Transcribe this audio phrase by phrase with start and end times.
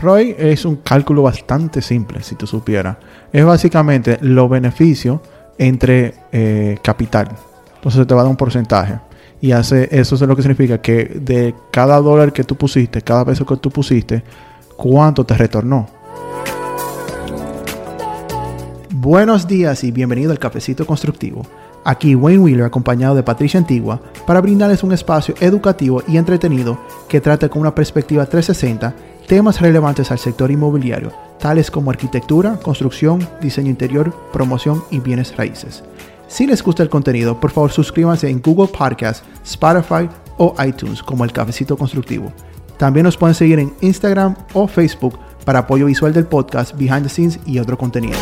[0.00, 2.96] ROI es un cálculo bastante simple, si tú supieras.
[3.32, 5.20] Es básicamente los beneficios
[5.56, 7.28] entre eh, capital.
[7.76, 8.98] Entonces te va a dar un porcentaje.
[9.40, 13.24] Y hace, eso es lo que significa que de cada dólar que tú pusiste, cada
[13.24, 14.22] peso que tú pusiste,
[14.76, 15.86] ¿cuánto te retornó?
[18.90, 21.46] Buenos días y bienvenido al Cafecito Constructivo.
[21.88, 26.78] Aquí Wayne Wheeler acompañado de Patricia Antigua para brindarles un espacio educativo y entretenido
[27.08, 28.94] que trate con una perspectiva 360
[29.26, 35.82] temas relevantes al sector inmobiliario, tales como arquitectura, construcción, diseño interior, promoción y bienes raíces.
[36.26, 41.24] Si les gusta el contenido, por favor suscríbanse en Google Podcast, Spotify o iTunes como
[41.24, 42.34] El Cafecito Constructivo.
[42.76, 47.08] También nos pueden seguir en Instagram o Facebook para apoyo visual del podcast, behind the
[47.08, 48.18] scenes y otro contenido.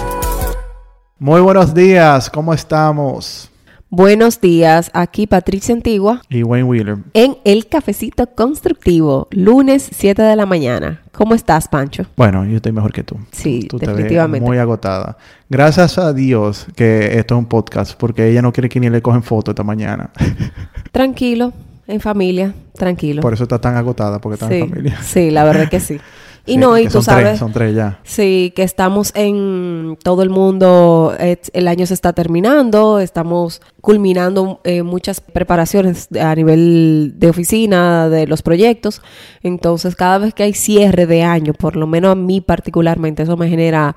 [1.18, 3.50] Muy buenos días, ¿cómo estamos?
[3.88, 6.96] Buenos días, aquí Patricia Antigua Y Wayne Wheeler.
[7.14, 11.02] en El Cafecito Constructivo, lunes 7 de la mañana.
[11.12, 12.04] ¿Cómo estás, Pancho?
[12.16, 13.16] Bueno, yo estoy mejor que tú.
[13.30, 14.44] Sí, Tú te ves definitivamente.
[14.44, 15.16] muy agotada.
[15.48, 19.00] Gracias a Dios que esto es un podcast, porque ella no quiere que ni le
[19.00, 20.10] cogen foto esta mañana.
[20.92, 21.52] Tranquilo,
[21.86, 23.22] en familia, tranquilo.
[23.22, 24.98] Por eso está tan agotada, porque está sí, en familia.
[25.02, 25.98] sí, la verdad que sí.
[26.46, 27.98] Y Sí, no, y tú son tres, sabes, son tres ya.
[28.04, 34.60] sí, que estamos en todo el mundo, eh, el año se está terminando, estamos culminando
[34.62, 39.02] eh, muchas preparaciones a nivel de oficina, de los proyectos.
[39.42, 43.36] Entonces, cada vez que hay cierre de año, por lo menos a mí particularmente, eso
[43.36, 43.96] me genera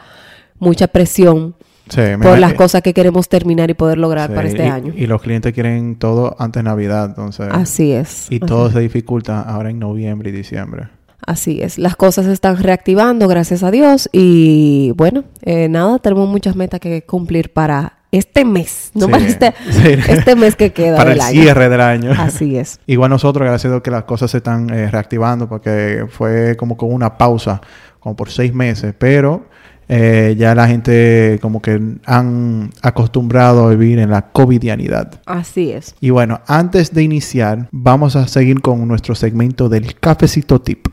[0.57, 1.55] mucha presión
[1.89, 4.93] Sí, por las cosas que queremos terminar y poder lograr sí, para este y- año.
[4.95, 7.47] Y los clientes quieren todo antes de Navidad, entonces.
[7.51, 8.27] Así es.
[8.31, 10.89] Y así todo se dificulta ahora en noviembre y diciembre.
[11.25, 14.09] Así es, las cosas se están reactivando, gracias a Dios.
[14.11, 19.25] Y bueno, eh, nada, tenemos muchas metas que cumplir para este mes, no Sí, para
[19.27, 19.87] este, sí.
[20.07, 21.41] este mes que queda Para del el año.
[21.41, 22.11] cierre del año.
[22.17, 22.79] Así es.
[22.87, 26.75] Igual nosotros, gracias a Dios que las cosas se están eh, reactivando, porque fue como
[26.75, 27.61] con una pausa,
[27.99, 29.45] como por seis meses, pero
[29.87, 35.19] eh, ya la gente como que han acostumbrado a vivir en la covidianidad.
[35.25, 35.95] Así es.
[35.99, 40.87] Y bueno, antes de iniciar, vamos a seguir con nuestro segmento del cafecito tip.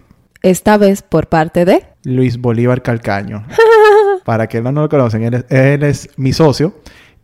[0.47, 1.83] Esta vez por parte de...
[2.05, 3.45] Luis Bolívar Calcaño.
[4.25, 6.73] Para que no lo conocen, él es, él es mi socio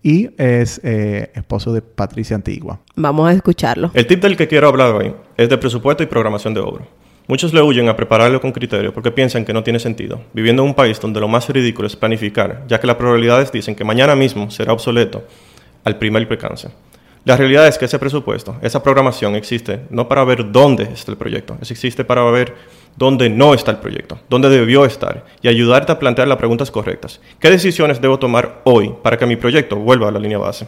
[0.03, 2.81] y es eh, esposo de Patricia Antigua.
[2.97, 3.93] Vamos a escucharlo.
[3.95, 6.85] El tip del que quiero hablar hoy es de presupuesto y programación de obra.
[7.29, 10.71] Muchos le huyen a prepararlo con criterio porque piensan que no tiene sentido, viviendo en
[10.71, 14.17] un país donde lo más ridículo es planificar, ya que las probabilidades dicen que mañana
[14.17, 15.23] mismo será obsoleto
[15.85, 16.71] al primer percance.
[17.25, 21.17] La realidad es que ese presupuesto, esa programación existe no para ver dónde está el
[21.19, 22.55] proyecto, es existe para ver
[22.97, 27.21] dónde no está el proyecto, dónde debió estar y ayudarte a plantear las preguntas correctas.
[27.39, 30.67] ¿Qué decisiones debo tomar hoy para que mi proyecto vuelva a la línea base?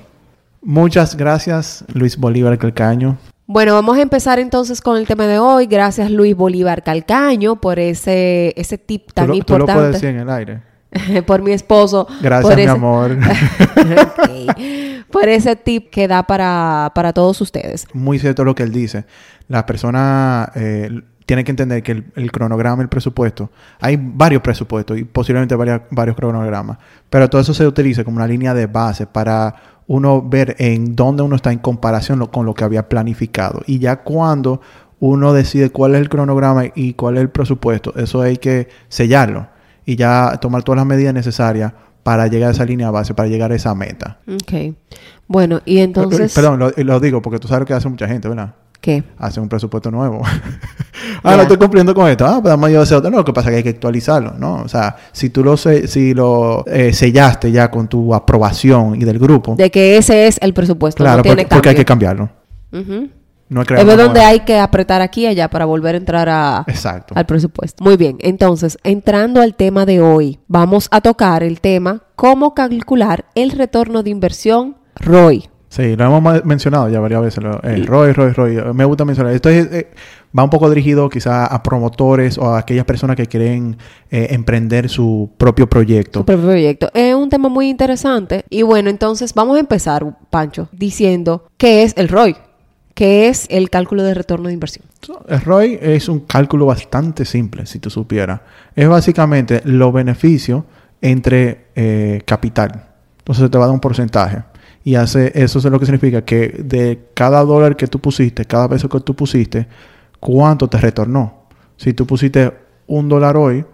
[0.63, 3.19] Muchas gracias, Luis Bolívar Calcaño.
[3.47, 5.67] Bueno, vamos a empezar entonces con el tema de hoy.
[5.67, 9.75] Gracias Luis Bolívar Calcaño por ese, ese tip tan Tú lo, tú lo importante.
[9.75, 10.74] puedes decir en el aire.
[11.27, 12.07] por mi esposo.
[12.23, 13.17] Gracias, por mi amor.
[15.11, 17.87] Por ese tip que da para, para todos ustedes.
[17.93, 19.05] Muy cierto lo que él dice.
[19.49, 20.91] La persona eh,
[21.25, 23.51] tiene que entender que el, el cronograma, el presupuesto,
[23.81, 26.79] hay varios presupuestos y posiblemente varias- varios cronogramas,
[27.11, 29.55] pero todo eso se utiliza como una línea de base para
[29.87, 33.63] uno ver en dónde uno está en comparación lo- con lo que había planificado.
[33.67, 34.61] Y ya cuando
[34.99, 39.47] uno decide cuál es el cronograma y cuál es el presupuesto, eso hay que sellarlo
[39.87, 41.73] y ya tomar todas las medidas necesarias
[42.03, 44.19] para llegar a esa línea base, para llegar a esa meta.
[44.29, 44.75] Ok.
[45.27, 46.35] Bueno, y entonces...
[46.35, 48.55] Perdón, lo, lo digo porque tú sabes lo que hace mucha gente, ¿verdad?
[48.81, 49.03] ¿Qué?
[49.17, 50.21] Hace un presupuesto nuevo.
[51.23, 51.37] ah, Ya.
[51.37, 52.27] no estoy cumpliendo con esto.
[52.27, 53.11] Ah, pues vamos a hacer otro.
[53.11, 54.57] No, lo que pasa es que hay que actualizarlo, ¿no?
[54.57, 59.05] O sea, si tú lo, se- si lo eh, sellaste ya con tu aprobación y
[59.07, 61.03] del grupo, De que ese es el presupuesto.
[61.03, 62.29] claro, no tiene porque, porque hay que cambiarlo.
[62.73, 63.09] Ujú.
[63.49, 67.15] No es donde hay que apretar aquí y allá para volver a entrar a, Exacto.
[67.17, 67.85] al presupuesto.
[67.85, 73.27] Muy bien, entonces, entrando al tema de hoy, vamos a tocar el tema cómo calcular
[73.35, 75.49] el retorno de inversión ROI.
[75.75, 77.45] Sí, lo hemos mencionado ya varias veces.
[77.65, 78.75] El ROI, ROI, ROI.
[78.75, 79.35] Me gusta mencionar.
[79.35, 79.91] Esto es, eh,
[80.39, 83.77] va un poco dirigido quizá a promotores o a aquellas personas que quieren
[84.09, 86.21] eh, emprender su propio proyecto.
[86.21, 86.91] Su propio proyecto.
[86.95, 88.45] Es un tema muy interesante.
[88.51, 92.37] Y bueno, entonces vamos a empezar, Pancho, diciendo qué es el ROI,
[92.95, 94.87] qué es el cálculo de retorno de inversión.
[95.29, 98.41] El ROI es un cálculo bastante simple, si tú supieras.
[98.75, 100.65] Es básicamente los beneficios
[101.01, 102.85] entre eh, capital.
[103.19, 104.45] Entonces te va a dar un porcentaje.
[104.85, 108.69] Y hace, eso es lo que significa que de cada dólar que tú pusiste, cada
[108.69, 109.67] peso que tú pusiste,
[110.21, 111.45] ¿cuánto te retornó?
[111.77, 112.53] Si tú pusiste
[112.87, 113.65] un dólar hoy,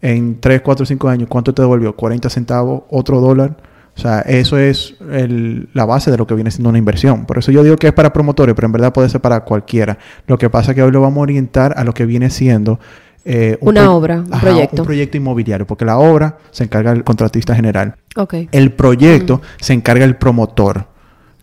[0.00, 1.96] en 3, 4, 5 años, ¿cuánto te devolvió?
[1.96, 2.82] ¿40 centavos?
[2.90, 3.56] ¿Otro dólar?
[3.96, 7.26] O sea, eso es el- la base de lo que viene siendo una inversión.
[7.26, 9.98] Por eso yo digo que es para promotores, pero en verdad puede ser para cualquiera.
[10.26, 12.80] Lo que pasa es que hoy lo vamos a orientar a lo que viene siendo
[13.26, 14.82] eh, Una pro- obra, un proyecto.
[14.82, 17.94] Un proyecto inmobiliario, porque la obra se encarga el contratista general.
[18.16, 18.34] Ok.
[18.52, 20.88] El proyecto se encarga el promotor,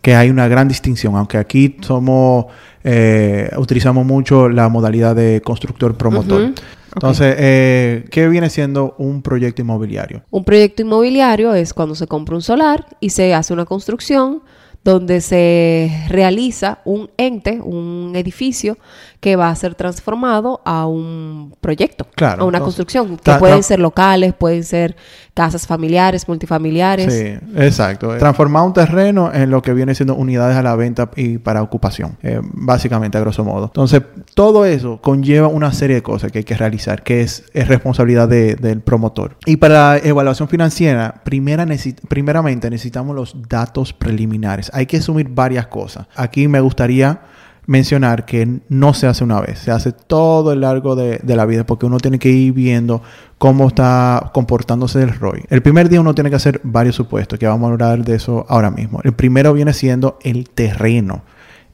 [0.00, 2.46] que hay una gran distinción, aunque aquí somos,
[2.84, 6.42] eh, utilizamos mucho la modalidad de constructor-promotor.
[6.42, 6.54] Ujú.
[6.94, 10.22] Entonces, eh, ¿qué viene siendo un proyecto inmobiliario?
[10.30, 14.42] Un proyecto inmobiliario es cuando se compra un solar y se hace una construcción
[14.84, 18.78] donde se realiza un ente, un edificio
[19.20, 23.62] que va a ser transformado a un proyecto, Claro, a una entonces, construcción, que pueden
[23.62, 24.96] ser locales, pueden ser
[25.34, 27.14] casas familiares, multifamiliares.
[27.14, 28.16] Sí, exacto.
[28.18, 32.18] Transformar un terreno en lo que viene siendo unidades a la venta y para ocupación,
[32.22, 33.66] eh, básicamente a grosso modo.
[33.66, 34.02] Entonces,
[34.34, 38.28] todo eso conlleva una serie de cosas que hay que realizar, que es, es responsabilidad
[38.28, 39.36] de- del promotor.
[39.46, 44.71] Y para la evaluación financiera, primera necesi- primeramente necesitamos los datos preliminares.
[44.72, 46.06] Hay que asumir varias cosas.
[46.16, 47.20] Aquí me gustaría
[47.66, 51.64] mencionar que no se hace una vez, se hace todo el largo de, la vida
[51.64, 53.02] porque uno tiene que ir viendo
[53.38, 55.44] cómo está comportándose el ROI.
[55.48, 58.44] El primer día uno tiene que hacer varios supuestos, que vamos a hablar de eso
[58.48, 59.00] ahora mismo.
[59.04, 61.22] El primero viene siendo el terreno.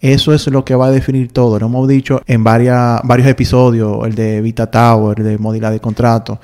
[0.00, 1.59] Eso es lo que va a definir todo.
[1.59, 6.39] Lo hemos dicho en varios episodios, el de Vita Tower, el de modalidad de contrato.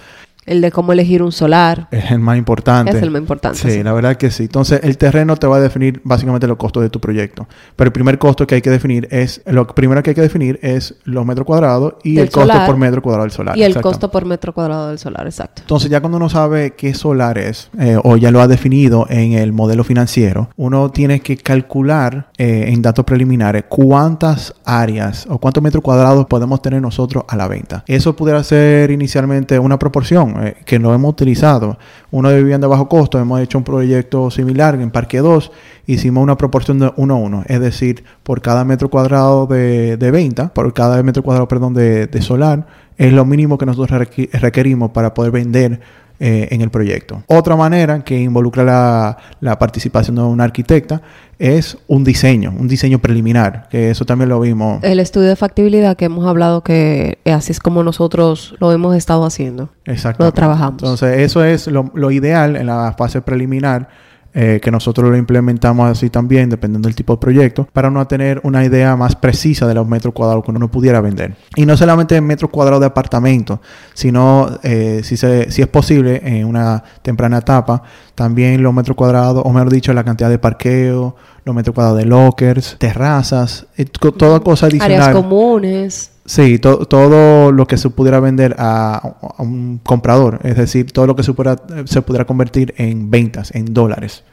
[0.46, 1.88] El de cómo elegir un solar.
[1.90, 2.96] Es el más importante.
[2.96, 3.82] Es el más importante, Sí, sí.
[3.82, 4.44] la verdad que sí.
[4.44, 7.46] Entonces, el terreno te va a definir básicamente los costos de tu proyecto.
[7.76, 10.58] Pero el primer costo que hay que definir es, lo primero que hay que definir
[10.62, 13.56] es los metros cuadrados y el costo por metro cuadrado del solar.
[13.56, 15.62] Y el costo por metro cuadrado del solar, exacto.
[15.62, 19.32] Entonces, ya cuando uno sabe qué solar es, eh, o ya lo ha definido en
[19.32, 25.62] el modelo financiero, uno tiene que calcular eh, en datos preliminares cuántas áreas o cuántos
[25.62, 27.84] metros cuadrados podemos tener nosotros a la venta.
[27.86, 31.78] Eso pudiera ser inicialmente una proporción eh, que no hemos utilizado.
[32.10, 35.52] Uno de vivienda de bajo costo, hemos hecho un proyecto similar en Parque 2,
[35.86, 40.10] hicimos una proporción de 1 a 1, es decir, por cada metro cuadrado de, de
[40.10, 42.66] venta, por cada metro cuadrado, perdón, de, de solar,
[42.96, 44.00] es lo mínimo que nosotros
[44.32, 45.80] requerimos para poder vender
[46.20, 47.22] eh, en el proyecto.
[47.26, 51.02] Otra manera que involucra la, la participación de una arquitecta
[51.38, 54.82] es un diseño, un diseño preliminar, que eso también lo vimos.
[54.82, 59.24] El estudio de factibilidad que hemos hablado que así es como nosotros lo hemos estado
[59.24, 59.70] haciendo.
[59.86, 60.24] Exacto.
[60.24, 60.82] Lo trabajamos.
[60.82, 63.88] Entonces, eso es lo, lo ideal en la fase preliminar,
[64.36, 68.40] eh, que nosotros lo implementamos así también, dependiendo del tipo de proyecto, para no tener
[68.42, 71.36] una idea más precisa de los metros cuadrados que uno pudiera vender.
[71.54, 73.60] Y no solamente en metros cuadrados de apartamento,
[73.94, 77.82] sino, eh, si, se, si es posible, en una temprana etapa,
[78.16, 81.14] también los metros cuadrados, o mejor dicho, la cantidad de parqueo,
[81.44, 85.00] los metros cuadrados de lockers, terrazas, eh, toda cosa adicional.
[85.00, 86.10] Áreas comunes.
[86.26, 91.16] Sí, to- todo lo que se pudiera vender a, un comprador, es decir, todo lo
[91.16, 94.24] que se pudiera, se convertir en ventas, en dólares.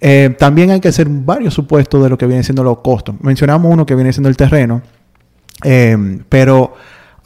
[0.00, 3.14] Eh, también hay que hacer varios supuestos de lo que vienen siendo los costos.
[3.20, 4.82] Mencionamos uno que viene siendo el terreno,
[5.64, 6.74] eh, pero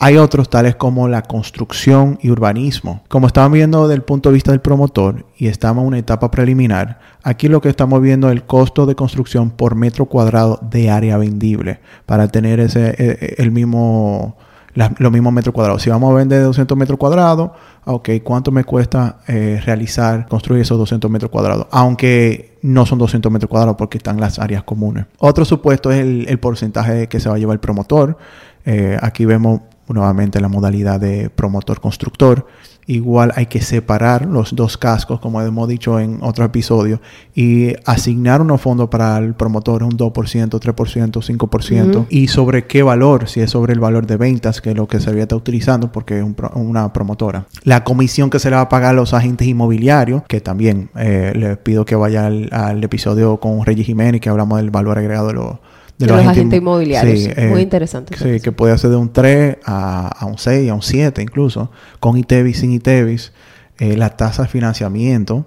[0.02, 3.02] hay otros tales como la construcción y urbanismo.
[3.08, 6.30] Como estaban viendo desde el punto de vista del promotor y estamos en una etapa
[6.30, 10.88] preliminar, aquí lo que estamos viendo es el costo de construcción por metro cuadrado de
[10.90, 14.36] área vendible para tener ese eh, el mismo
[14.72, 15.82] la- los mismos metros cuadrados.
[15.82, 17.50] Si vamos a vender 200 metros cuadrados,
[17.84, 21.66] ok, ¿cuánto me cuesta eh, realizar, construir esos 200 metros cuadrados?
[21.72, 25.06] Aunque no son 200 metros cuadrados porque están las áreas comunes.
[25.18, 28.16] Otro supuesto es el, el porcentaje que se va a llevar el promotor.
[28.64, 29.60] Eh, aquí vemos
[29.92, 32.46] nuevamente la modalidad de promotor-constructor.
[32.86, 37.00] Igual hay que separar los dos cascos, como hemos dicho en otro episodio,
[37.36, 42.06] y asignar unos fondos para el promotor, un 2%, 3%, 5%, Ujú.
[42.10, 44.98] y sobre qué valor, si es sobre el valor de ventas, que es lo que
[44.98, 47.46] se está utilizando, porque es un pro- una promotora.
[47.62, 51.32] La comisión que se le va a pagar a los agentes inmobiliarios, que también eh,
[51.36, 55.28] les pido que vaya al, al episodio con Reggie Jiménez, que hablamos del valor agregado
[55.28, 55.54] de los,
[56.00, 57.18] De los agentes inmobiliarios.
[57.50, 58.16] Muy interesante.
[58.16, 61.70] Sí, que puede hacer de un 3 a, a un 6, a un 7 incluso,
[62.00, 63.32] con ITEVIS, sin ITEVIS,
[63.78, 65.46] eh, la tasa de financiamiento,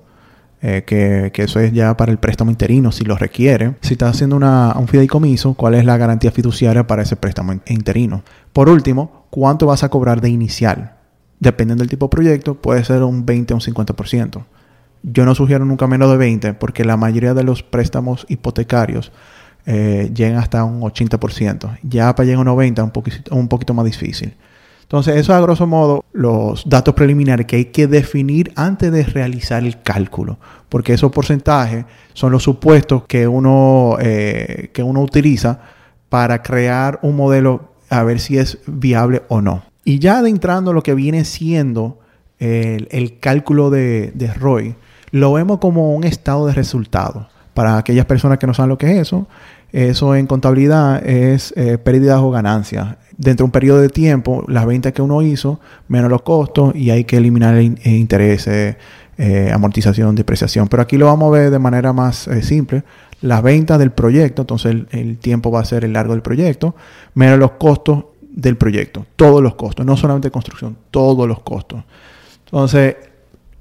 [0.61, 3.75] eh, que, que eso es ya para el préstamo interino, si lo requiere.
[3.81, 7.61] Si estás haciendo una, un fideicomiso, ¿cuál es la garantía fiduciaria para ese préstamo in-
[7.67, 8.23] interino?
[8.53, 10.93] Por último, ¿cuánto vas a cobrar de inicial?
[11.39, 14.45] Dependiendo del tipo de proyecto, puede ser un 20 o un 50%.
[15.03, 19.11] Yo no sugiero nunca menos de 20 porque la mayoría de los préstamos hipotecarios
[19.65, 21.79] eh, llegan hasta un 80%.
[21.83, 24.33] Ya para llegar a un 90 un poquito, un poquito más difícil.
[24.83, 29.63] Entonces, eso a grosso modo los datos preliminares que hay que definir antes de realizar
[29.63, 30.37] el cálculo,
[30.69, 35.61] porque esos porcentajes son los supuestos que uno, eh, que uno utiliza
[36.09, 39.63] para crear un modelo a ver si es viable o no.
[39.83, 41.99] Y ya adentrando lo que viene siendo
[42.37, 44.75] el, el cálculo de, de ROI,
[45.09, 47.29] lo vemos como un estado de resultado.
[47.53, 49.27] Para aquellas personas que no saben lo que es eso,
[49.73, 52.95] eso en contabilidad es eh, pérdidas o ganancias.
[53.17, 56.91] Dentro de un periodo de tiempo, las ventas que uno hizo, menos los costos, y
[56.91, 58.77] hay que eliminar el, el intereses,
[59.17, 60.67] eh, amortización, depreciación.
[60.67, 62.83] Pero aquí lo vamos a ver de manera más eh, simple.
[63.21, 66.75] Las ventas del proyecto, entonces el, tiempo va a ser el largo del proyecto,
[67.13, 69.05] menos los costos del proyecto.
[69.15, 71.83] Todos los costos, no solamente construcción, todos los costos.
[72.45, 72.95] Entonces,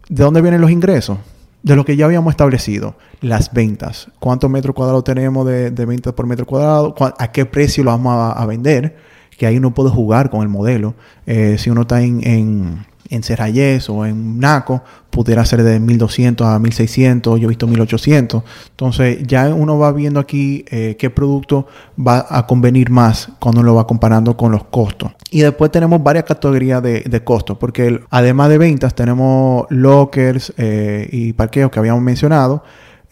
[0.08, 1.18] ¿de dónde vienen los ingresos?
[1.62, 4.08] De lo que ya habíamos establecido, las ventas.
[4.18, 6.94] ¿Cuántos metros cuadrados tenemos de, de ventas por metro cuadrado?
[7.18, 8.96] ¿A qué precio lo vamos a, a, vender?
[9.36, 10.94] Que ahí uno puede jugar con el modelo.
[11.26, 16.46] Eh, si uno está en, en, en Cerrayes o en Naco, pudiera ser de 1200
[16.46, 18.42] a 1600, yo he visto 1800.
[18.70, 21.66] Entonces ya uno va viendo aquí eh, qué producto
[21.98, 25.12] va a convenir más cuando lo va comparando con los costos.
[25.30, 31.08] Y después tenemos varias categorías de, de costos, porque además de ventas tenemos lockers eh,
[31.12, 32.64] y parqueos que habíamos mencionado.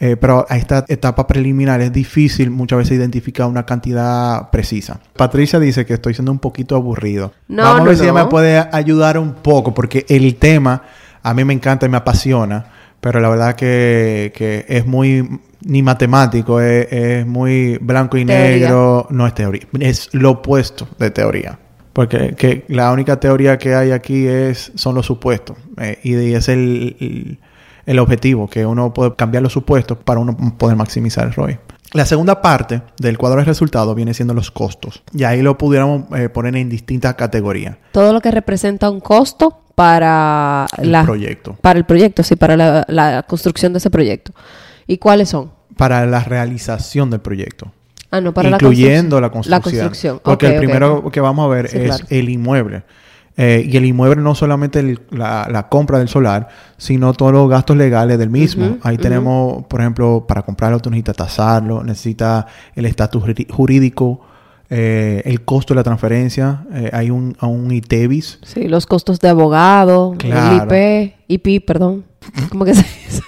[0.03, 4.99] Eh, pero a esta etapa preliminar es difícil muchas veces identificar una cantidad precisa.
[5.15, 7.35] Patricia dice que estoy siendo un poquito aburrido.
[7.49, 8.09] No, Vamos no, a ver si no.
[8.11, 10.83] ella me puede ayudar un poco, porque el tema
[11.23, 12.65] a mí me encanta y me apasiona,
[12.99, 18.71] pero la verdad que, que es muy ni matemático, es, es muy blanco y Teoría.
[18.71, 21.59] negro, no es teoría, es lo opuesto de teoría.
[21.93, 25.59] Porque que la única teoría que hay aquí es son los supuestos.
[25.77, 27.39] eh, y es el, el,
[27.91, 31.59] el objetivo, que uno puede cambiar los supuestos para uno poder maximizar el ROI.
[31.93, 35.03] La segunda parte del cuadro de resultados viene siendo los costos.
[35.13, 37.77] Y ahí lo pudiéramos eh, poner en distintas categorías.
[37.91, 41.57] Todo lo que representa un costo para El la proyecto.
[41.61, 44.33] para el proyecto, sí, para la, la construcción de ese proyecto.
[44.87, 45.51] ¿Y cuáles son?
[45.77, 47.73] Para la realización del proyecto.
[48.13, 49.63] Ah, no, para incluyendo la la construcción.
[49.63, 50.15] construcción.
[50.15, 50.21] La construcción.
[50.23, 52.05] Porque el primero que vamos a ver Sí, es claro.
[52.11, 52.83] el inmueble.
[53.43, 57.49] Eh, y el inmueble no solamente el- la, la compra del solar, sino todos los
[57.49, 58.77] gastos legales del mismo.
[58.83, 62.45] Ahí tenemos, por ejemplo, para comprarlo tú necesitas tasarlo, necesitas
[62.75, 64.21] el estatus jurídico,
[64.69, 66.65] eh, el costo de la transferencia.
[66.75, 68.41] eh, hay un, un ITEVIS.
[68.43, 70.71] Sí, los costos de abogado, Claro.
[70.75, 72.05] el IP, IP, perdón.
[72.51, 73.23] ¿Cómo que se dice?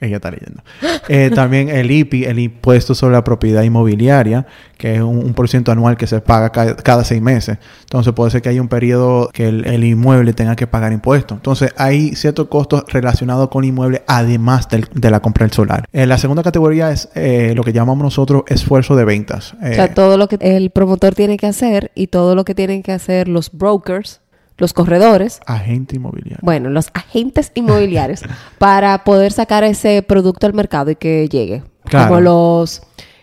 [0.00, 0.62] Ella está leyendo.
[1.12, 4.46] Eh, también el IPI, el impuesto sobre la propiedad inmobiliaria,
[4.78, 7.58] que es un, un por ciento anual que se paga ca- cada, seis meses.
[7.80, 11.36] Entonces puede ser que haya un periodo que el, el inmueble tenga que pagar impuestos.
[11.38, 15.88] Entonces hay ciertos costos relacionados con el inmueble además del- de la compra del solar.
[15.92, 19.54] Eh, la segunda categoría es eh, lo que llamamos nosotros esfuerzo de ventas.
[19.60, 22.84] O sea, todo lo que el promotor tiene que hacer y todo lo que tienen
[22.84, 24.20] que hacer los brokers,
[24.60, 26.38] los corredores, agente inmobiliario.
[26.42, 28.20] bueno, los agentes inmobiliarios,
[28.58, 31.64] para poder sacar ese producto al mercado y que llegue.
[31.84, 32.08] Claro.
[32.08, 32.82] Como los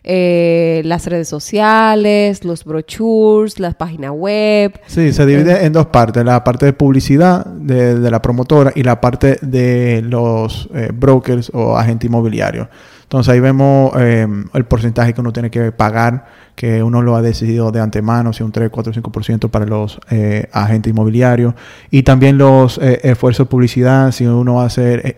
[0.10, 4.80] eh, las redes sociales, los brochures, la página web.
[4.88, 6.24] Sí, se divide en dos partes.
[6.24, 11.52] La parte de publicidad de, de la promotora y la parte de los eh, brokers
[11.54, 12.70] o agentes inmobiliarios.
[13.08, 17.22] Entonces ahí vemos eh, el porcentaje que uno tiene que pagar, que uno lo ha
[17.22, 21.54] decidido de antemano, si un 3, 4, 5% para los eh, agentes inmobiliarios.
[21.90, 25.18] Y también los eh, esfuerzos de publicidad, si uno va a hacer...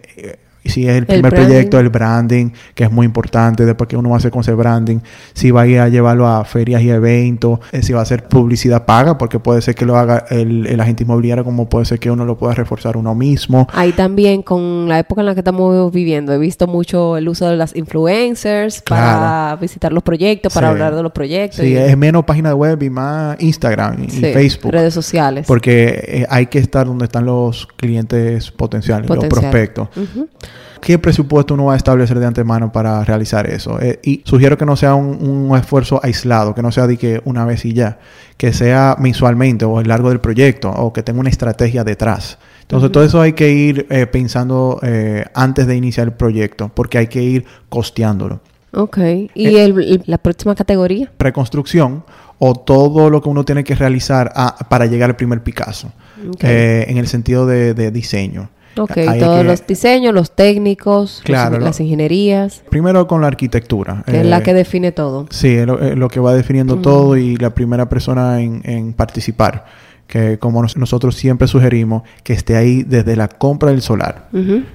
[0.69, 4.15] si es el primer proyecto, el branding, que es muy importante, después que uno va
[4.15, 4.99] a hacer con ese branding,
[5.33, 8.27] si va a ir a llevarlo a ferias y eventos, eh, si va a hacer
[8.27, 11.99] publicidad paga, porque puede ser que lo haga el, el agente inmobiliario, como puede ser
[11.99, 13.67] que uno lo pueda reforzar uno mismo.
[13.73, 17.47] Ahí también con la época en la que estamos viviendo, he visto mucho el uso
[17.49, 20.71] de las influencers para visitar los proyectos, para Sí.
[20.71, 21.59] hablar de los proyectos.
[21.61, 24.71] Sí, y- es menos página web y más Instagram y sí, Facebook.
[24.71, 25.45] redes sociales.
[25.47, 29.29] Porque eh, hay que estar donde están los clientes potenciales, Potencial.
[29.31, 29.87] los prospectos.
[29.97, 30.27] Ujú.
[30.81, 33.79] ¿Qué presupuesto uno va a establecer de antemano para realizar eso?
[33.81, 37.21] Eh, y sugiero que no sea un, un esfuerzo aislado, que no sea de que
[37.25, 37.99] una vez y ya,
[38.37, 42.37] que sea mensualmente o a lo largo del proyecto o que tenga una estrategia detrás.
[42.61, 46.99] Entonces, todo eso hay que ir eh, pensando eh, antes de iniciar el proyecto, porque
[46.99, 48.39] hay que ir costeándolo.
[48.71, 48.97] Ok.
[49.33, 51.11] ¿Y el- la próxima categoría?
[51.17, 52.03] Reconstrucción
[52.37, 55.91] o todo lo que uno tiene que realizar a- para llegar al primer Picasso,
[56.41, 58.49] en el sentido de, de diseño.
[58.79, 63.21] Ok, hay todos que- los diseños, los técnicos, los- Claro, lo- las ingenierías, Primero con
[63.21, 64.03] la arquitectura.
[64.05, 65.27] que es eh, la que define todo.
[65.29, 68.93] Sí, es lo, es lo que va definiendo todo y la primera persona en, en
[68.93, 69.65] participar.
[70.07, 74.27] Que como nos- nosotros siempre sugerimos, que esté ahí desde la compra del solar.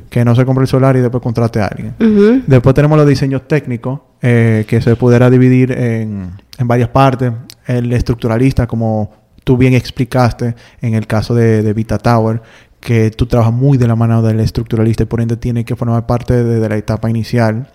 [0.09, 2.45] Que no se compre el solar y después contrate a alguien.
[2.47, 7.33] Después tenemos los diseños técnicos, eh, que se pudiera dividir en, en varias partes.
[7.67, 9.11] El estructuralista, como
[9.43, 12.41] tú bien explicaste en el caso de, de Vita Tower,
[12.85, 16.07] que tú trabajas muy de la mano del estructuralista y por ende tiene que formar
[16.07, 17.67] parte de, de la etapa inicial.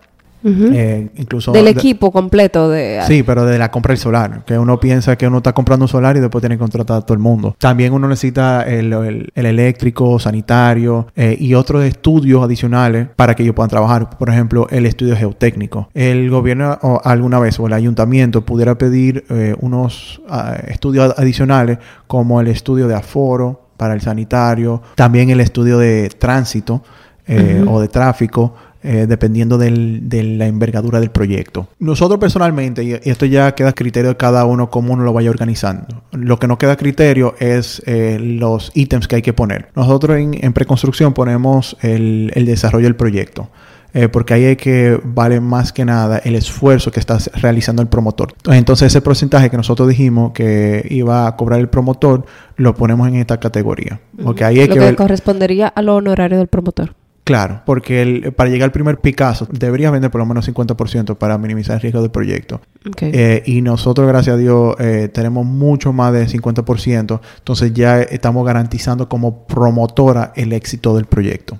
[0.41, 3.01] Eh, incluso Del de- equipo completo de...
[3.05, 5.89] Sí, pero de la compra del solar, que uno piensa que uno está comprando un
[5.89, 7.55] solar y después tiene que contratar a todo el mundo.
[7.59, 13.43] También uno necesita el, el- el eléctrico, sanitario eh, y otros estudios adicionales para que
[13.43, 14.11] ellos puedan trabajar.
[14.17, 15.89] Por ejemplo, el estudio geotécnico.
[15.93, 21.79] El gobierno o alguna vez o el ayuntamiento pudiera pedir eh, unos ah, estudios adicionales
[22.07, 26.83] como el estudio de aforo para el sanitario, también el estudio de tránsito
[27.31, 31.67] eh, o de tráfico, eh, dependiendo del- de la envergadura del proyecto.
[31.79, 35.13] Nosotros personalmente, y y esto ya queda a criterio de cada uno cómo uno lo
[35.13, 36.01] vaya organizando.
[36.11, 39.67] Lo que no queda a criterio es eh, los ítems que hay que poner.
[39.75, 43.49] Nosotros en, en preconstrucción ponemos el, el desarrollo del proyecto.
[43.93, 47.87] Eh, porque ahí es que vale más que nada el esfuerzo que está realizando el
[47.87, 48.33] promotor.
[48.51, 53.15] Entonces ese porcentaje que nosotros dijimos que iba a cobrar el promotor, lo ponemos en
[53.15, 53.99] esta categoría.
[54.23, 54.95] Porque ahí hay lo que que ver...
[54.95, 56.93] correspondería a lo honorario del promotor.
[57.23, 61.37] Claro, porque el- para llegar al primer Picasso deberías vender por lo menos 50% para
[61.37, 62.59] minimizar el riesgo del proyecto.
[63.01, 67.21] Eh, y nosotros, gracias a Dios, eh, tenemos mucho más de 50%.
[67.37, 71.59] Entonces ya estamos garantizando como promotora el éxito del proyecto.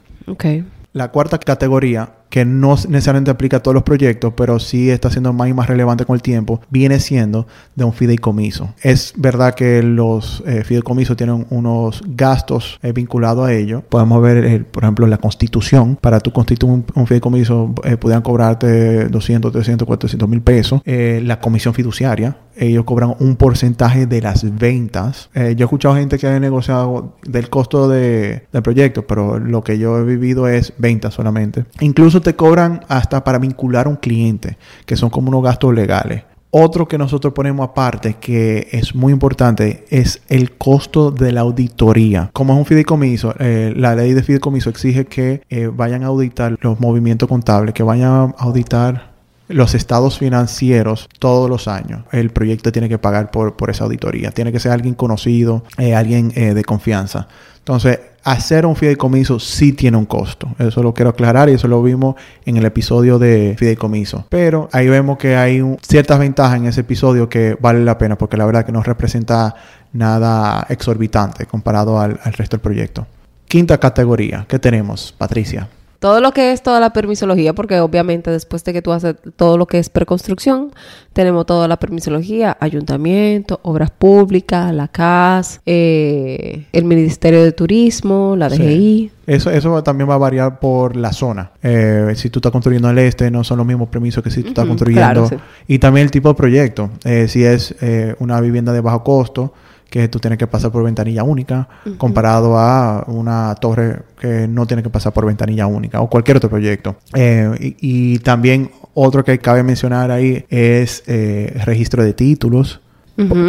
[0.94, 5.34] La cuarta categoría, que no necesariamente aplica a todos los proyectos, pero sí está siendo
[5.34, 8.74] más y más relevante con el tiempo, viene siendo de un fideicomiso.
[8.82, 13.82] Es verdad que los eh, fideicomisos tienen unos gastos eh, vinculados a ello.
[13.88, 15.98] Podemos ver, eh, por ejemplo, la constitución.
[16.00, 20.82] Para tu constituir un, fideicomiso, eh, pudieran cobrarte 200, 300, 400 mil pesos.
[20.86, 25.30] La comisión fiduciaria, ellos cobran un porcentaje de las ventas.
[25.34, 29.78] Yo he escuchado gente que ha negociado del costo de- del proyecto, pero lo que
[29.80, 31.66] yo he vivido es ventas solamente.
[31.80, 36.24] Incluso te cobran hasta para vincular a un cliente, que son como unos gastos legales.
[36.52, 42.32] Otro que nosotros ponemos aparte, que es muy importante, es el costo de la auditoría.
[42.34, 46.58] Como es un fideicomiso, eh, la ley de fideicomiso exige que eh, vayan a auditar
[46.62, 49.12] los movimientos contables, que vayan a auditar
[49.48, 52.02] los estados financieros todos los años.
[52.12, 54.32] El proyecto tiene que pagar por, por esa auditoría.
[54.32, 57.28] Tiene que ser alguien conocido, eh, alguien de confianza.
[57.60, 60.48] Entonces, hacer un fideicomiso sí tiene un costo.
[60.60, 64.26] Eso lo quiero aclarar y eso lo vimos en el episodio de fideicomiso.
[64.30, 68.38] Pero ahí vemos que hay ciertas ventajas en ese episodio que vale la pena porque
[68.38, 69.56] la verdad que no representa
[69.94, 73.08] nada exorbitante comparado al, al resto del proyecto.
[73.48, 74.46] Quinta categoría.
[74.48, 75.68] ¿Qué tenemos, Patricia?
[76.00, 79.58] Todo lo que es toda la permisología, porque obviamente después de que tú haces todo
[79.58, 80.72] lo que es preconstrucción,
[81.12, 88.50] tenemos toda la permisología, ayuntamiento, obras públicas, la CAS, eh, el Ministerio de Turismo, la
[88.50, 88.64] Sí.
[88.64, 89.12] DGI.
[89.28, 91.52] Eso, eso también va a variar por la zona.
[91.62, 94.50] Eh, si tú estás construyendo al este, no son los mismos permisos que si tú
[94.50, 95.02] estás construyendo.
[95.06, 95.36] claro, sí.
[95.68, 96.90] Y también el tipo de proyecto.
[97.04, 99.54] Eh, si es eh, una vivienda de bajo costo,
[99.90, 104.84] que tú tienes que pasar por ventanilla única, comparado a una torre que no tiene
[104.84, 106.98] que pasar por ventanilla única, o cualquier otro proyecto.
[107.14, 112.82] Eh, y, y también otro que cabe mencionar ahí es eh, registro de títulos.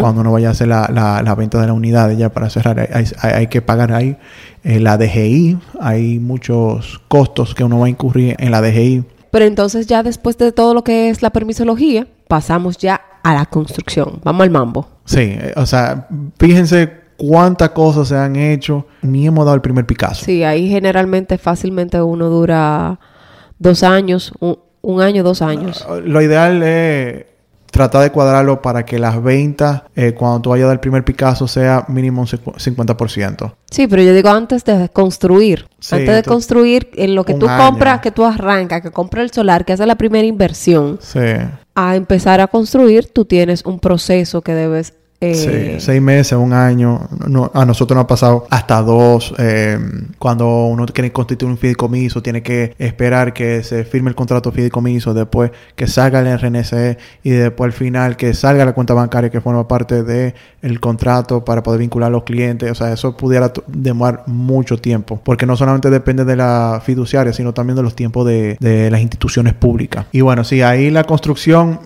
[0.00, 2.80] Cuando uno vaya a hacer la, la- la venta de la unidad ya para cerrar,
[2.80, 4.16] hay, hay- hay que pagar ahí
[4.64, 5.58] eh, la DGI.
[5.80, 9.04] Hay muchos costos que uno va a incurrir en la DGI.
[9.30, 13.46] Pero entonces ya después de todo lo que es la permisología, pasamos ya a la
[13.46, 14.20] construcción.
[14.24, 14.88] Vamos al mambo.
[15.04, 16.06] Sí, o sea,
[16.38, 18.86] fíjense cuántas cosas se han hecho.
[19.02, 20.24] Ni hemos dado el primer Picasso.
[20.24, 22.98] Sí, ahí generalmente fácilmente uno dura
[23.58, 25.86] dos años, un, un año, dos años.
[26.04, 27.26] Lo ideal es
[27.70, 31.04] tratar de cuadrarlo para que las ventas, eh, cuando tú vayas a dar el primer
[31.04, 33.54] Picasso, sea mínimo un cincu- 50%.
[33.70, 35.66] Sí, pero yo digo antes de construir.
[35.78, 37.64] Sí, antes de construir, en lo que tú año.
[37.64, 41.20] compras, que tú arrancas, que compras el solar, que haces la primera inversión, Sí.
[41.74, 44.94] A empezar a construir, tú tienes un proceso que debes...
[45.20, 47.08] eh, seis meses, un año.
[47.28, 49.34] No- a nosotros nos ha pasado hasta dos.
[49.38, 49.78] eh,
[50.18, 55.12] cuando uno quiere constituir un fideicomiso, tiene que esperar que se firme el contrato fideicomiso,
[55.14, 59.40] después que salga el RNC y después al final que salga la cuenta bancaria que
[59.40, 62.70] forma parte del el contrato para poder vincular a los clientes.
[62.70, 67.52] O sea, eso pudiera demorar mucho tiempo, porque no solamente depende de la fiduciaria, sino
[67.54, 70.06] también de los tiempos de, de las instituciones públicas.
[70.12, 71.80] Y bueno, sí, ahí la construcción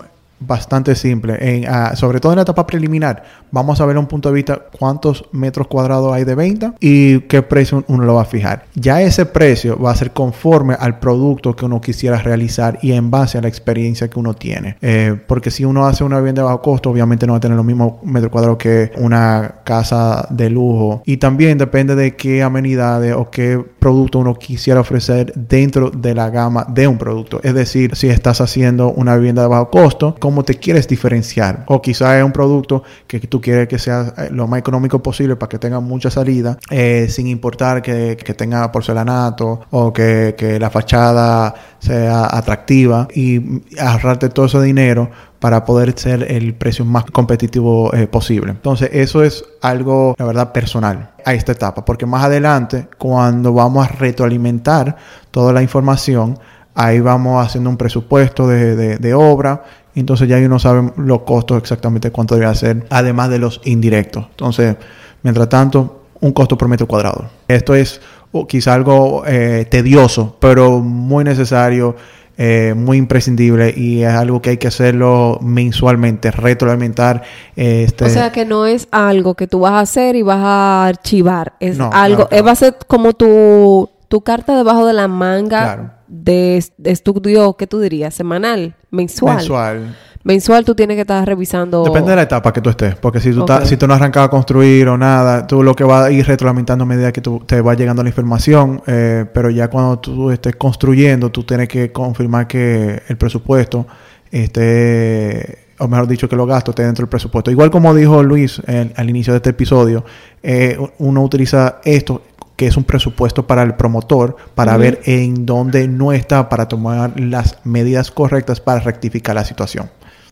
[0.46, 1.37] bastante simple.
[1.40, 4.62] En, ah, sobre todo en la etapa preliminar, vamos a ver un punto de vista
[4.78, 8.66] cuántos metros cuadrados hay de venta y qué precio uno lo va a fijar.
[8.74, 13.11] Ya ese precio va a ser conforme al producto que uno quisiera realizar y en
[13.11, 14.76] base a la experiencia que uno tiene.
[14.80, 17.57] Eh, porque si uno hace una vivienda de bajo costo, obviamente no va a tener
[17.57, 21.02] los mismos metros cuadrados que una casa de lujo.
[21.04, 26.30] Y también depende de qué amenidades o qué producto uno quisiera ofrecer dentro de la
[26.30, 27.40] gama de un producto.
[27.42, 31.62] Es decir, si estás haciendo una vivienda de bajo costo, ¿cómo cómo te quieres diferenciar.
[31.66, 35.37] O quizás es un producto que tú quieres que sea eh, lo más económico posible
[35.37, 40.70] para que tenga mucha salida, eh, sin importar que, que, tenga porcelanato o que, la
[40.70, 47.94] fachada sea atractiva y ahorrarte todo ese dinero para poder ser el precio más competitivo
[47.94, 48.51] eh, posible.
[48.51, 53.87] Entonces, eso es algo, la verdad, personal a esta etapa, porque más adelante, cuando vamos
[53.87, 54.97] a retroalimentar
[55.31, 56.40] toda la información,
[56.75, 59.62] ahí vamos haciendo un presupuesto de, obra,
[60.00, 64.26] entonces ya uno sabe los costos exactamente cuánto debe ser, además de los indirectos.
[64.30, 64.76] Entonces,
[65.22, 67.26] mientras tanto, un costo por metro cuadrado.
[67.48, 68.00] Esto es
[68.48, 71.94] quizá algo eh, tedioso, pero muy necesario
[72.37, 77.22] eh, muy imprescindible y es algo que hay que hacerlo mensualmente, retroalimentar.
[77.54, 78.07] Este...
[78.07, 81.52] O sea que no es algo que tú vas a hacer y vas a archivar,
[81.61, 86.90] es algo, va a ser como tu, tu carta debajo de la manga de, de,
[86.90, 88.14] estudio, ¿qué tú dirías?
[88.14, 89.37] Semanal, mensual.
[89.37, 91.85] Mensual mensual tú tienes que estar revisando.
[91.85, 94.27] Depende de la etapa que tú estés, porque si tú, si tú no has arrancado
[94.27, 97.43] a construir o nada, tú lo que vas a ir retroalimentando a medida que tú
[97.47, 101.93] te va llegando la información, eh, pero ya cuando tú estés construyendo, tú tienes que
[101.93, 103.87] confirmar que el presupuesto
[104.31, 107.51] esté o mejor dicho, que los gastos estén dentro del presupuesto.
[107.51, 108.62] Igual como dijo Luis
[108.97, 110.05] al inicio de este episodio,
[110.40, 112.23] eh, uno utiliza esto
[112.57, 117.19] que es un presupuesto para el promotor, para ver en dónde no está, para tomar
[117.19, 119.90] las medidas correctas para rectificar la situación.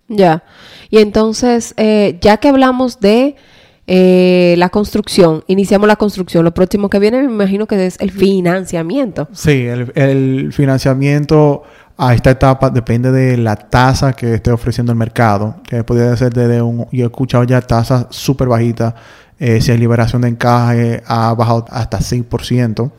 [0.09, 0.45] Ya.
[0.91, 3.37] Y entonces, eh, ya que hablamos de
[3.87, 6.45] eh, la construcción, iniciamos la construcción.
[6.45, 9.29] Lo próximo que viene, me imagino que es el financiamiento.
[9.33, 11.65] Sí, el, financiamiento
[11.97, 16.33] a esta etapa depende de la tasa que esté ofreciendo el mercado, que podría ser
[16.33, 18.95] desde un, yo he escuchado ya tasas súper bajitas,
[19.45, 22.93] eh, si hay liberación de encaje ha bajado hasta 6%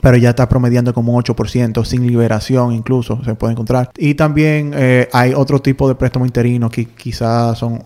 [0.00, 3.90] pero ya está promediando como un 8%, sin liberación incluso se puede encontrar.
[3.96, 7.82] Y también eh, hay otro tipo de préstamo interino que quizás son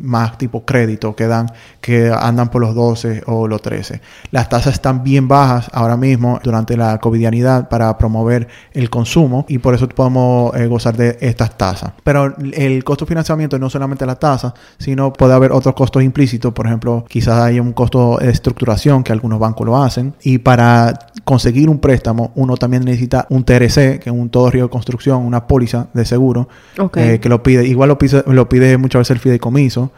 [0.00, 4.00] más tipo crédito que dan, que andan por los 12 o los 13.
[4.30, 9.58] Las tasas están bien bajas ahora mismo durante la covidianidad para promover el consumo y
[9.58, 11.92] por eso podemos eh, gozar de estas tasas.
[12.04, 16.52] Pero el costo de financiamiento no solamente la tasa, sino puede haber otros costos implícitos,
[16.52, 20.98] por ejemplo, quizás hay un costo de estructuración que algunos bancos lo hacen y para
[21.24, 24.68] conseguir conseguir un préstamo, uno también necesita un TRC, que es un todo río de
[24.68, 26.48] construcción, una póliza de seguro,
[26.94, 27.66] eh, que lo pide.
[27.66, 29.90] Igual lo pide, lo pide muchas veces el fideicomiso.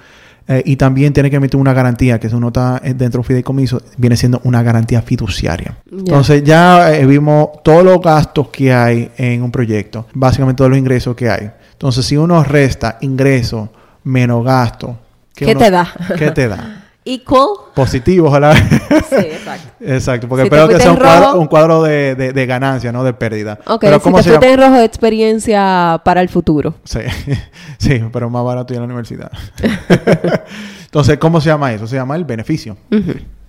[0.46, 3.24] Eh, y también tiene que emitir una garantía, que si uno está dentro de un
[3.24, 5.76] fideicomiso, viene siendo una garantía fiduciaria.
[5.90, 10.78] Entonces ya eh, vimos todos los gastos que hay en un proyecto, básicamente todos los
[10.78, 11.50] ingresos que hay.
[11.72, 13.70] Entonces si uno resta ingreso
[14.04, 14.96] menos gasto,
[15.34, 15.92] ¿qué te da?
[16.16, 16.76] ¿Qué te da?
[17.04, 17.48] equal.
[17.74, 18.54] Positivo, ojalá.
[18.54, 19.68] Sí, exacto.
[19.80, 20.92] exacto, porque espero que sea
[21.34, 23.58] un cuadro, de, de, ganancia, no de pérdida.
[23.66, 26.74] Ok, pero si te fuiste en rojo de experiencia para el futuro.
[26.84, 27.00] Sí,
[27.78, 29.30] sí, pero más barato ir a la universidad.
[30.84, 31.86] Entonces, ¿cómo se llama eso?
[31.86, 32.76] Se llama el beneficio.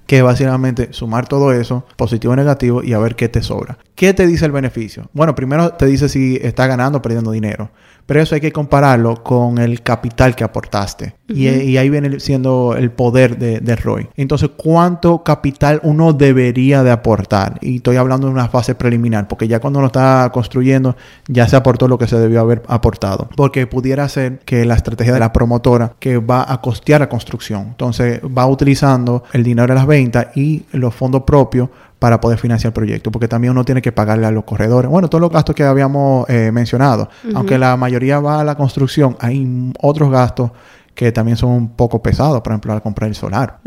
[0.06, 3.78] Que es básicamente sumar todo eso, positivo y negativo, y a ver qué te sobra.
[3.96, 5.10] ¿Qué te dice el beneficio?
[5.14, 7.72] Bueno, primero te dice si estás ganando o perdiendo dinero.
[8.12, 11.16] Pero eso hay que compararlo con el capital que aportaste.
[11.30, 11.48] y,
[11.78, 14.10] ahí viene siendo el poder de, de, ROI.
[14.18, 17.58] Entonces, ¿cuánto capital uno debería de aportar?
[17.62, 20.98] Y estoy hablando de una fase preliminar, porque ya cuando uno está construyendo,
[21.30, 23.30] ya se aportó lo que se debió haber aportado.
[23.38, 27.68] Porque pudiera ser que la estrategia de la promotora que va a costear la construcción,
[27.70, 31.70] entonces va utilizando el dinero de las ventas y los fondos propios
[32.02, 34.90] para poder financiar el proyecto, porque también uno tiene que pagarle a los corredores.
[34.90, 39.16] Bueno, todos los gastos que habíamos eh, mencionado, aunque la mayoría va a la construcción,
[39.20, 40.50] hay otros gastos
[40.96, 43.60] que también son un poco pesados, por ejemplo, al comprar el solar.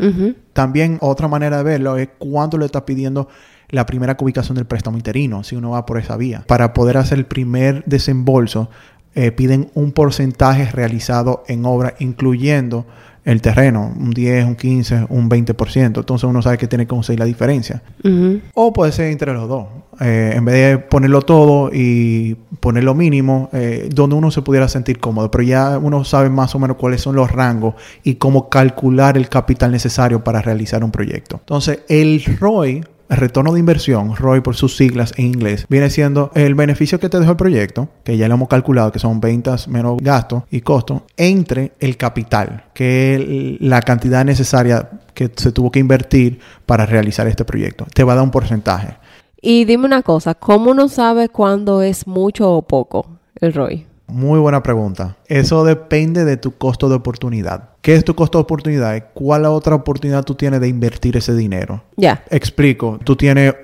[0.51, 3.29] También otra manera de verlo es cuánto le está pidiendo
[3.69, 6.43] la primera ubicación del préstamo interino, si uno va por esa vía.
[6.45, 8.69] Para poder hacer el primer desembolso,
[9.13, 12.85] eh, piden un porcentaje realizado en obra, incluyendo
[13.25, 15.97] el terreno, un 10, un 15, un 20%.
[15.97, 17.81] Entonces uno sabe que tiene que conseguir la diferencia.
[18.53, 19.65] O puede ser entre los dos.
[19.99, 24.67] Eh, en vez de ponerlo todo y poner lo mínimo, eh, donde uno se pudiera
[24.67, 25.31] sentir cómodo.
[25.31, 29.27] Pero ya uno sabe más o menos cuáles son los rangos y cómo calcular el
[29.27, 31.37] capital necesario para realizar un proyecto.
[31.39, 36.31] Entonces el ROI el retorno de inversión, ROI por sus siglas en inglés, viene siendo
[36.35, 39.67] el beneficio que te dejó el proyecto, que ya lo hemos calculado, que son ventas
[39.67, 45.71] menos gastos y costos, entre el capital, que es la cantidad necesaria que se tuvo
[45.71, 47.85] que invertir para realizar este proyecto.
[47.93, 48.97] Te va a dar un porcentaje.
[49.41, 53.85] Y dime una cosa, ¿cómo no sabes cuándo es mucho o poco el ROI?
[54.07, 55.17] Muy buena pregunta.
[55.27, 57.69] Eso depende de tu costo de oportunidad.
[57.81, 59.03] ¿Qué es tu costo de oportunidad?
[59.13, 61.83] ¿Cuál otra oportunidad tú tienes de invertir ese dinero?
[61.97, 62.23] Ya.
[62.29, 62.99] Explico.
[63.03, 63.55] Tú tienes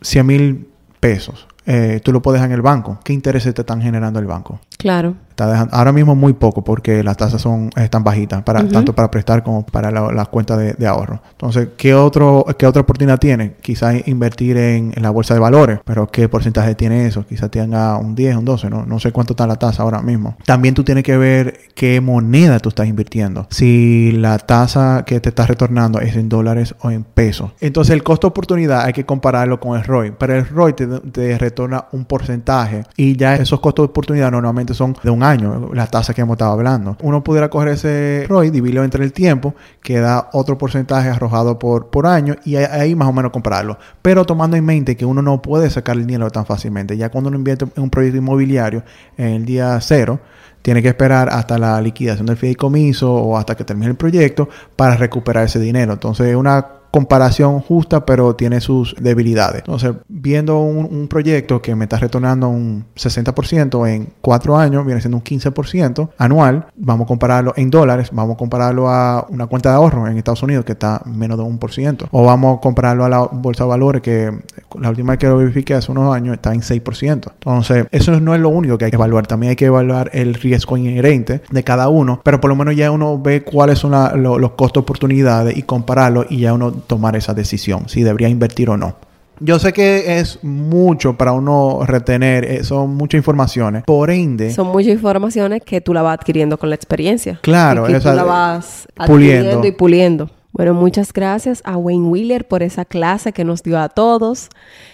[0.00, 0.68] 100 mil
[1.00, 1.46] pesos.
[1.66, 2.98] Eh, tú lo puedes en el banco.
[3.04, 4.60] ¿Qué intereses te están generando el banco?
[4.78, 5.14] Claro.
[5.32, 9.10] Está dejando, ahora mismo muy poco porque las tasas son están bajitas, para, tanto para
[9.10, 11.22] prestar como para las cuentas de, ahorro.
[11.30, 13.54] Entonces, ¿qué, otro, ¿qué otra oportunidad tiene?
[13.62, 17.26] Quizás invertir en, la bolsa de valores, pero ¿qué porcentaje tiene eso?
[17.26, 20.36] Quizás tenga un 10, un 12, no, no sé cuánto está la tasa ahora mismo.
[20.44, 23.46] También tú tienes que ver qué moneda tú estás invirtiendo.
[23.50, 27.52] Si la tasa que te está retornando es en dólares o en pesos.
[27.60, 30.12] Entonces, el costo de oportunidad hay que compararlo con el ROI.
[30.18, 34.74] Pero el ROI te, te retorna un porcentaje y ya esos costos de oportunidad normalmente
[34.74, 36.96] son de un año, la tasa que hemos estado hablando.
[37.02, 41.90] Uno pudiera coger ese ROI, dividirlo entre el tiempo, que da otro porcentaje arrojado por,
[41.90, 43.78] por año y ahí más o menos comprarlo.
[44.02, 46.96] Pero tomando en mente que uno no puede sacar el dinero tan fácilmente.
[46.96, 48.84] Ya cuando uno invierte en un proyecto inmobiliario
[49.16, 50.20] en el día cero,
[50.62, 54.96] tiene que esperar hasta la liquidación del fideicomiso o hasta que termine el proyecto para
[54.96, 55.92] recuperar ese dinero.
[55.92, 59.60] Entonces, una comparación justa, pero tiene sus debilidades.
[59.60, 65.16] Entonces, viendo un, proyecto que me está retornando un 60% en cuatro años, viene siendo
[65.16, 69.76] un 15% anual, vamos a compararlo en dólares, vamos a compararlo a una cuenta de
[69.76, 73.04] ahorro en Estados Unidos que está menos de un por ciento, o vamos a compararlo
[73.04, 74.30] a la bolsa de valores que
[74.78, 77.32] la última vez que lo verifiqué hace unos años está en 6%.
[77.32, 80.34] Entonces, eso no es lo único que hay que evaluar, también hay que evaluar el
[80.34, 84.50] riesgo inherente de cada uno, pero por lo menos ya uno ve cuáles son los
[84.52, 88.96] costos oportunidades y compararlo y ya uno tomar esa decisión, si debería invertir o no.
[89.40, 93.82] Yo sé que es mucho para uno retener, eh, son muchas informaciones.
[93.84, 94.52] Por ende.
[94.52, 97.40] Son muchas informaciones que tú la vas adquiriendo con la experiencia.
[97.42, 100.30] Claro, y que tú la vas adquiriendo y puliendo.
[100.52, 104.50] Bueno, muchas gracias a Wayne Wheeler por esa clase que nos dio a todos.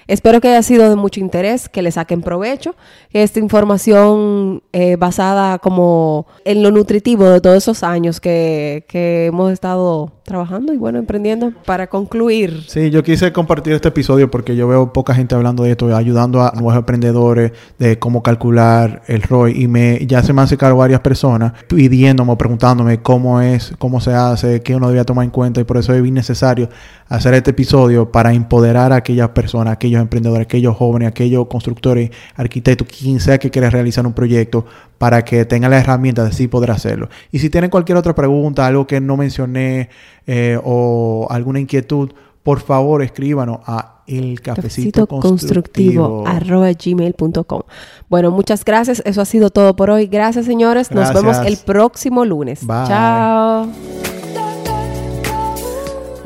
[0.07, 2.77] Espero que haya sido de mucho interés, que le saquen provecho.
[3.11, 9.53] Esta información eh, basada como en lo nutritivo de todos esos años que, que hemos
[9.53, 11.53] estado trabajando y bueno, emprendiendo.
[11.67, 12.65] Para concluir.
[12.69, 16.41] Sí, yo quise compartir este episodio porque yo veo poca gente hablando de esto, ayudando
[16.43, 20.77] a nuevos emprendedores de cómo calcular el ROI y me ya se me han acercado
[20.77, 25.48] varias personas pidiéndome, preguntándome cómo es, cómo se hace, qué uno debía tomar en cuenta
[25.57, 26.69] y por eso es necesario
[27.09, 32.89] hacer este episodio para empoderar a aquellas personas, aquellos emprendedores, aquellos jóvenes, aquellos constructores, arquitectos,
[32.89, 34.67] quien sea que quiera realizar un proyecto
[34.99, 37.09] para que tengan la herramienta de sí poder hacerlo.
[37.33, 39.89] Y si tienen cualquier otra pregunta, algo que no mencioné
[40.27, 42.11] eh, o alguna inquietud,
[42.43, 47.61] por favor escríbanos a el cafecito, constructivo, gmail.com.
[48.09, 49.03] Bueno, muchas gracias.
[49.05, 50.07] Eso ha sido todo por hoy.
[50.07, 50.91] Gracias, señores.
[50.91, 52.61] Nos vemos el próximo lunes.
[52.67, 53.69] Chao.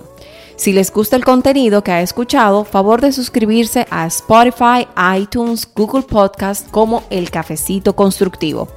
[0.55, 4.87] Si les gusta el contenido que ha escuchado, favor de suscribirse a Spotify,
[5.19, 8.69] iTunes, Google Podcast como El Cafecito Constructivo.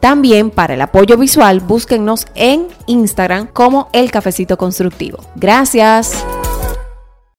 [0.00, 5.18] También para el apoyo visual, búsquennos en Instagram como El Cafecito Constructivo.
[5.36, 6.24] Gracias.